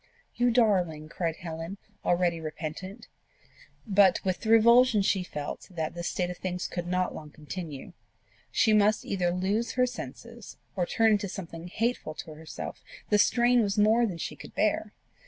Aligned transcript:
"You 0.33 0.49
darling!" 0.49 1.09
cried 1.09 1.35
Helen, 1.35 1.77
already 2.03 2.41
repentant. 2.41 3.07
But 3.85 4.19
with 4.25 4.39
the 4.39 4.49
revulsion 4.49 5.03
she 5.03 5.21
felt 5.21 5.67
that 5.69 5.93
this 5.93 6.07
state 6.07 6.31
of 6.31 6.37
things 6.37 6.67
could 6.67 6.87
not 6.87 7.13
long 7.13 7.29
continue 7.29 7.93
she 8.49 8.73
must 8.73 9.05
either 9.05 9.29
lose 9.29 9.73
her 9.73 9.85
senses, 9.85 10.57
or 10.75 10.87
turn 10.87 11.11
into 11.11 11.29
something 11.29 11.67
hateful 11.67 12.15
to 12.15 12.33
herself: 12.33 12.83
the 13.11 13.19
strain 13.19 13.61
was 13.61 13.77
more 13.77 14.07
than 14.07 14.17
she 14.17 14.35
could 14.35 14.55
bear. 14.55 14.91